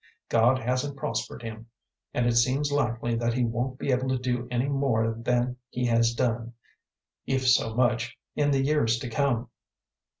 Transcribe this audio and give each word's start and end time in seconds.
God 0.29 0.57
hasn't 0.57 0.97
prospered 0.97 1.43
him, 1.43 1.67
and 2.11 2.25
it 2.25 2.33
seems 2.35 2.71
likely 2.71 3.13
that 3.13 3.35
he 3.35 3.45
won't 3.45 3.77
be 3.77 3.91
able 3.91 4.09
to 4.09 4.17
do 4.17 4.47
any 4.49 4.67
more 4.67 5.13
than 5.15 5.57
he 5.69 5.85
has 5.85 6.15
done, 6.15 6.53
if 7.27 7.47
so 7.47 7.75
much, 7.75 8.17
in 8.35 8.49
the 8.49 8.63
years 8.63 8.97
to 8.97 9.07
come. 9.11 9.51